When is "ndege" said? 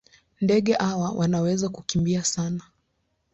0.41-0.73